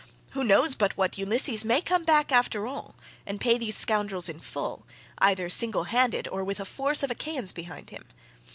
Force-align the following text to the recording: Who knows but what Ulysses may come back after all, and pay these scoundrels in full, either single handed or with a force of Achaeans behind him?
Who 0.31 0.43
knows 0.43 0.73
but 0.73 0.97
what 0.97 1.19
Ulysses 1.19 1.63
may 1.63 1.79
come 1.79 2.03
back 2.03 2.31
after 2.31 2.65
all, 2.65 2.95
and 3.23 3.39
pay 3.39 3.59
these 3.59 3.77
scoundrels 3.77 4.29
in 4.29 4.39
full, 4.39 4.83
either 5.19 5.47
single 5.47 5.83
handed 5.83 6.27
or 6.29 6.43
with 6.43 6.59
a 6.59 6.65
force 6.65 7.03
of 7.03 7.11
Achaeans 7.11 7.51
behind 7.51 7.91
him? 7.91 8.05